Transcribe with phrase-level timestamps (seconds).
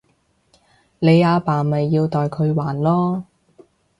[0.97, 3.23] 你阿爸咪要代佢還囉